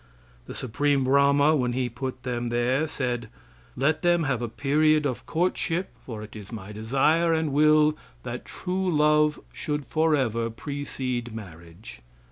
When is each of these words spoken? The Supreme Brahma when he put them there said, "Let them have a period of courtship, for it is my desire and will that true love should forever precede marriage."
The 0.47 0.55
Supreme 0.55 1.03
Brahma 1.03 1.55
when 1.55 1.73
he 1.73 1.87
put 1.87 2.23
them 2.23 2.49
there 2.49 2.87
said, 2.87 3.29
"Let 3.77 4.01
them 4.01 4.23
have 4.23 4.41
a 4.41 4.49
period 4.49 5.05
of 5.05 5.27
courtship, 5.27 5.89
for 6.03 6.23
it 6.23 6.35
is 6.35 6.51
my 6.51 6.71
desire 6.71 7.35
and 7.35 7.53
will 7.53 7.95
that 8.23 8.43
true 8.43 8.89
love 8.89 9.39
should 9.53 9.85
forever 9.85 10.49
precede 10.49 11.35
marriage." 11.35 12.01